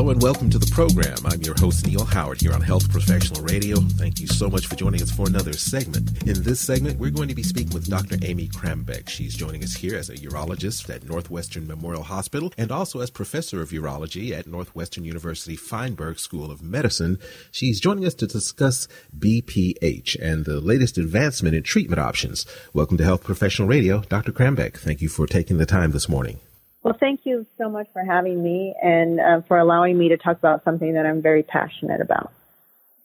[0.00, 1.18] Hello and welcome to the program.
[1.26, 3.76] I'm your host, Neil Howard, here on Health Professional Radio.
[3.76, 6.22] Thank you so much for joining us for another segment.
[6.26, 8.16] In this segment, we're going to be speaking with Dr.
[8.22, 9.10] Amy Krambeck.
[9.10, 13.60] She's joining us here as a urologist at Northwestern Memorial Hospital and also as professor
[13.60, 17.18] of urology at Northwestern University Feinberg School of Medicine.
[17.50, 22.46] She's joining us to discuss BPH and the latest advancement in treatment options.
[22.72, 24.00] Welcome to Health Professional Radio.
[24.00, 24.32] Dr.
[24.32, 26.40] Krambeck, thank you for taking the time this morning.
[26.82, 30.38] Well, thank you so much for having me and uh, for allowing me to talk
[30.38, 32.32] about something that I'm very passionate about.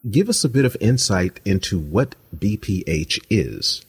[0.09, 3.83] Give us a bit of insight into what BPH is.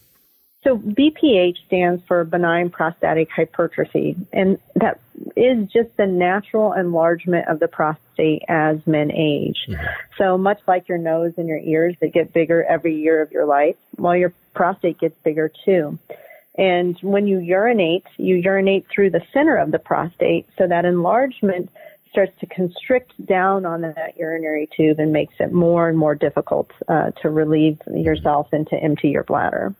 [0.65, 4.99] So, BPH stands for benign prostatic hypertrophy, and that
[5.37, 9.59] is just the natural enlargement of the prostate as men age.
[9.69, 9.85] Mm-hmm.
[10.19, 13.45] So, much like your nose and your ears that get bigger every year of your
[13.45, 16.01] life, well, your prostate gets bigger too.
[16.59, 21.71] And when you urinate, you urinate through the center of the prostate, so that enlargement
[22.11, 26.71] starts to constrict down on that urinary tube and makes it more and more difficult
[26.89, 29.75] uh, to relieve yourself and to empty your bladder.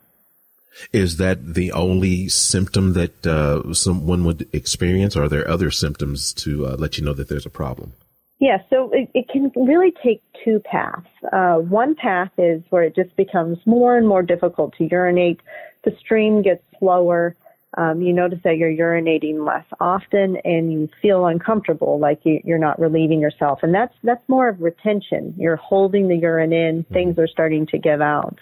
[0.93, 5.17] Is that the only symptom that uh, someone would experience?
[5.17, 7.95] Or are there other symptoms to uh, let you know that there's a problem?
[8.39, 11.07] Yeah, so it, it can really take two paths.
[11.33, 15.41] Uh, one path is where it just becomes more and more difficult to urinate.
[15.85, 17.35] The stream gets slower.
[17.79, 22.59] Um, you notice that you're urinating less often, and you feel uncomfortable, like you, you're
[22.59, 23.63] not relieving yourself.
[23.63, 25.35] And that's that's more of retention.
[25.37, 26.85] You're holding the urine in.
[26.85, 26.95] Mm-hmm.
[26.95, 28.39] Things are starting to give out.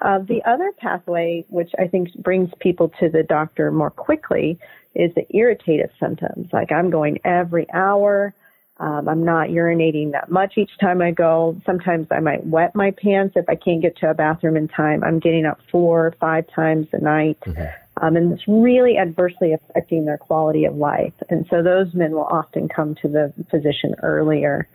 [0.00, 4.58] Uh, the other pathway, which I think brings people to the doctor more quickly,
[4.94, 6.52] is the irritative symptoms.
[6.52, 8.34] Like I'm going every hour.
[8.78, 11.56] Um, I'm not urinating that much each time I go.
[11.64, 15.02] Sometimes I might wet my pants if I can't get to a bathroom in time.
[15.02, 17.38] I'm getting up four or five times a night.
[17.46, 17.64] Mm-hmm.
[18.04, 21.14] Um, and it's really adversely affecting their quality of life.
[21.30, 24.68] And so those men will often come to the physician earlier.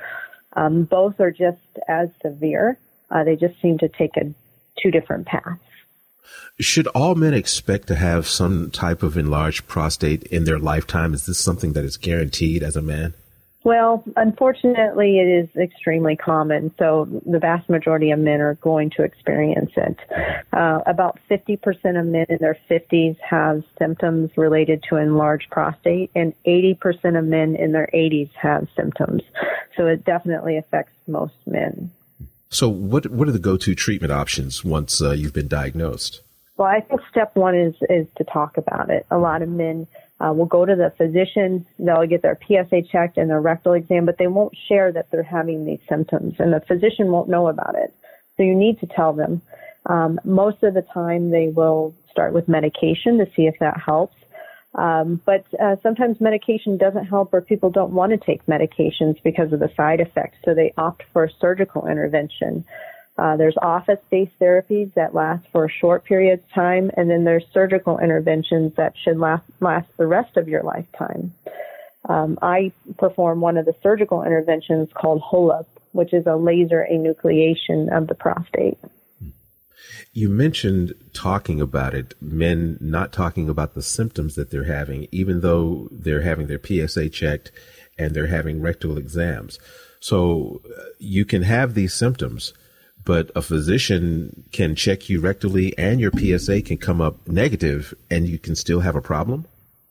[0.54, 2.80] Um, both are just as severe.
[3.12, 4.34] Uh, they just seem to take a,
[4.82, 5.60] two different paths.
[6.60, 11.14] Should all men expect to have some type of enlarged prostate in their lifetime?
[11.14, 13.14] Is this something that is guaranteed as a man?
[13.64, 16.74] Well, unfortunately, it is extremely common.
[16.80, 19.98] So the vast majority of men are going to experience it.
[20.52, 26.34] Uh, about 50% of men in their 50s have symptoms related to enlarged prostate, and
[26.46, 29.22] 80% of men in their 80s have symptoms.
[29.78, 31.92] So it definitely affects most men.
[32.50, 36.22] So, what what are the go-to treatment options once uh, you've been diagnosed?
[36.58, 39.06] Well, I think step one is is to talk about it.
[39.10, 39.88] A lot of men
[40.22, 44.06] uh, will go to the physician, they'll get their PSA checked and their rectal exam,
[44.06, 47.76] but they won't share that they're having these symptoms, and the physician won't know about
[47.76, 47.94] it.
[48.38, 49.42] So you need to tell them.
[49.88, 54.16] Um, most of the time, they will start with medication to see if that helps.
[54.76, 59.52] Um, but uh, sometimes medication doesn't help, or people don't want to take medications because
[59.52, 62.64] of the side effects, so they opt for surgical intervention.
[63.18, 67.46] Uh, there's office-based therapies that last for a short period of time, and then there's
[67.54, 71.34] surgical interventions that should last, last the rest of your lifetime.
[72.10, 77.96] Um, I perform one of the surgical interventions called HOLEP, which is a laser enucleation
[77.96, 78.78] of the prostate.
[80.14, 85.40] You mentioned talking about it, men not talking about the symptoms that they're having, even
[85.40, 87.52] though they're having their PSA checked
[87.98, 89.58] and they're having rectal exams.
[90.02, 92.54] So uh, you can have these symptoms,
[93.04, 98.28] but a physician can check you rectally and your PSA can come up negative and
[98.28, 99.46] you can still have a problem?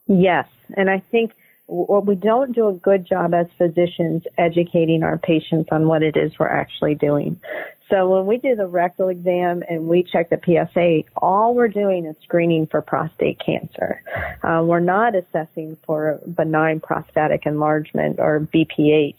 [0.06, 0.46] Yes.
[0.76, 1.32] And I think
[1.66, 6.16] what we don't do a good job as physicians educating our patients on what it
[6.16, 7.40] is we're actually doing.
[7.88, 12.06] So when we do the rectal exam and we check the PSA, all we're doing
[12.06, 14.02] is screening for prostate cancer.
[14.42, 19.18] Uh, we're not assessing for benign prostatic enlargement or BPH.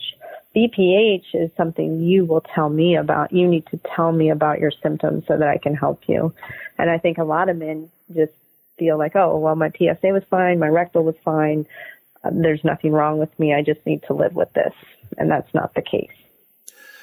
[0.56, 3.31] BPH is something you will tell me about.
[3.31, 6.34] You need to tell me about your symptoms so that I can help you.
[6.78, 8.34] And I think a lot of men just
[8.78, 11.66] feel like, oh, well, my PSA was fine, my rectal was fine.
[12.23, 13.53] Um, there's nothing wrong with me.
[13.53, 14.73] I just need to live with this.
[15.17, 16.11] And that's not the case.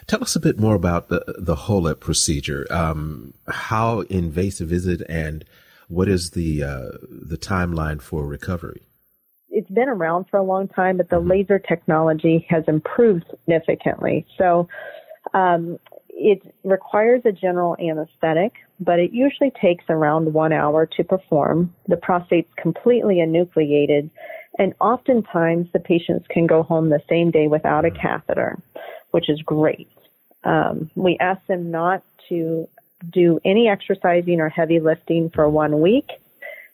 [0.07, 2.67] Tell us a bit more about the the HOLEP procedure.
[2.71, 5.45] Um, how invasive is it, and
[5.89, 8.81] what is the uh, the timeline for recovery?
[9.59, 11.31] It's been around for a long time, but the mm-hmm.
[11.31, 14.25] laser technology has improved significantly.
[14.39, 14.69] So
[15.35, 21.75] um, it requires a general anesthetic, but it usually takes around one hour to perform.
[21.89, 24.11] The prostate's completely enucleated,
[24.61, 28.61] and oftentimes the patients can go home the same day without a catheter,
[29.11, 29.89] which is great.
[30.45, 32.69] Um, we ask them not to
[33.11, 36.13] do any exercising or heavy lifting for one week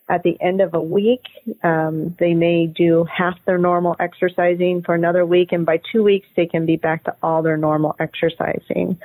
[0.06, 1.24] At the end of a week,
[1.62, 6.28] um, they may do half their normal exercising for another week, and by two weeks,
[6.36, 8.98] they can be back to all their normal exercising.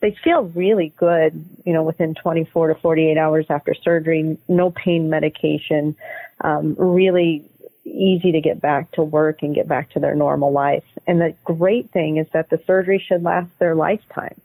[0.00, 4.38] They feel really good, you know, within 24 to 48 hours after surgery.
[4.48, 5.96] No pain medication,
[6.40, 7.44] um, really
[7.84, 10.84] easy to get back to work and get back to their normal life.
[11.06, 14.40] And the great thing is that the surgery should last their lifetime.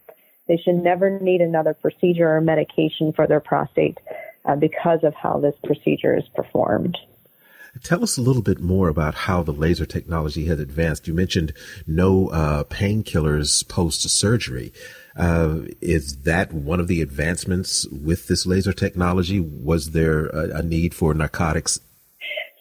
[0.47, 3.97] They should never need another procedure or medication for their prostate
[4.45, 6.97] uh, because of how this procedure is performed.
[7.81, 11.07] Tell us a little bit more about how the laser technology has advanced.
[11.07, 11.53] You mentioned
[11.87, 14.71] no uh, painkillers post surgery.
[15.17, 19.39] Uh, is that one of the advancements with this laser technology?
[19.39, 21.79] Was there a, a need for narcotics?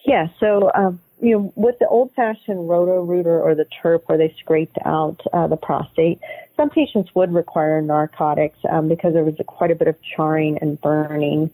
[0.05, 4.77] Yeah, so um, you know, with the old-fashioned roto-rooter or the TURP where they scraped
[4.83, 6.19] out uh, the prostate,
[6.57, 10.57] some patients would require narcotics um, because there was a, quite a bit of charring
[10.57, 11.49] and burning.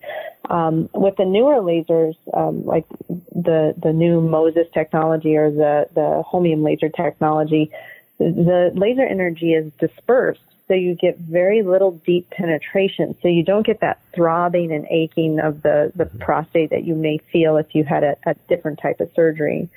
[0.49, 2.85] Um, with the newer lasers, um, like
[3.31, 7.71] the the new Moses technology or the the holmium laser technology,
[8.17, 13.15] the laser energy is dispersed so you get very little deep penetration.
[13.21, 16.19] So you don't get that throbbing and aching of the, the mm-hmm.
[16.19, 19.67] prostate that you may feel if you had a, a different type of surgery.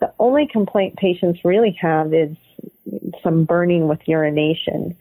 [0.00, 2.36] The only complaint patients really have is
[3.22, 4.94] some burning with urination.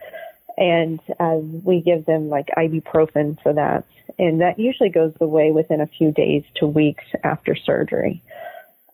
[0.57, 3.83] And uh, we give them like ibuprofen for that.
[4.17, 8.21] And that usually goes away within a few days to weeks after surgery.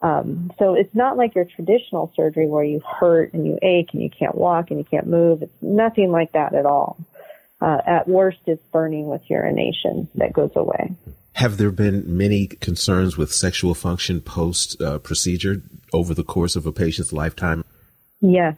[0.01, 4.01] Um, so it's not like your traditional surgery where you hurt and you ache and
[4.01, 5.41] you can't walk and you can't move.
[5.41, 6.97] It's nothing like that at all.
[7.61, 10.95] Uh, at worst, it's burning with urination that goes away.
[11.33, 15.61] Have there been many concerns with sexual function post uh, procedure
[15.93, 17.65] over the course of a patient's lifetime?
[18.21, 18.55] Yes,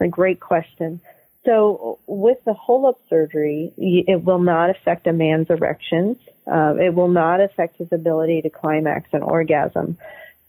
[0.00, 1.00] a great question.
[1.44, 6.18] So, with the HOLEP surgery, it will not affect a man's erections.
[6.46, 9.96] Uh, it will not affect his ability to climax an orgasm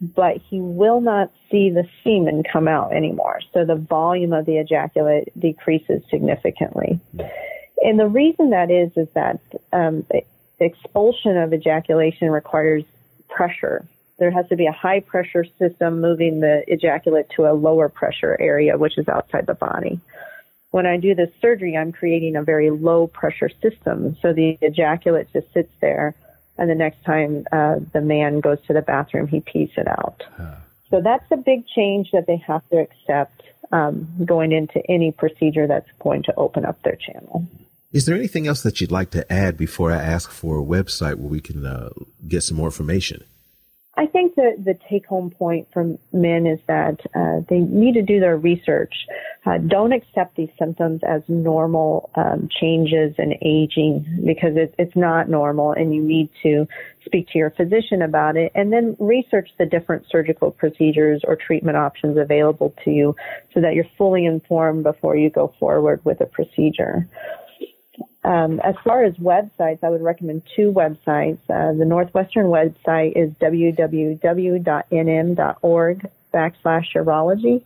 [0.01, 3.40] but he will not see the semen come out anymore.
[3.54, 7.00] So the volume of the ejaculate decreases significantly.
[7.81, 9.40] And the reason that is, is that
[9.74, 10.06] um,
[10.60, 12.84] expulsion of ejaculation requires
[13.30, 13.86] pressure.
[14.19, 18.38] There has to be a high pressure system moving the ejaculate to a lower pressure
[18.40, 20.00] area, which is outside the body.
[20.72, 24.16] When I do this surgery, I'm creating a very low pressure system.
[24.22, 26.16] So the ejaculate just sits there
[26.59, 30.23] and the next time uh, the man goes to the bathroom, he pees it out.
[30.38, 30.56] Huh.
[30.89, 35.67] So that's a big change that they have to accept um, going into any procedure
[35.67, 37.47] that's going to open up their channel.
[37.91, 41.15] Is there anything else that you'd like to add before I ask for a website
[41.15, 41.89] where we can uh,
[42.27, 43.23] get some more information?
[43.95, 48.01] I think that the take home point from men is that uh, they need to
[48.01, 48.94] do their research.
[49.45, 55.30] Uh, don't accept these symptoms as normal um, changes in aging because it, it's not
[55.30, 56.68] normal and you need to
[57.06, 61.77] speak to your physician about it and then research the different surgical procedures or treatment
[61.77, 63.15] options available to you
[63.53, 67.07] so that you're fully informed before you go forward with a procedure.
[68.24, 71.39] Um, as far as websites, I would recommend two websites.
[71.50, 74.19] Uh, the Northwestern website is www.nm.org
[76.33, 77.63] backslash urology,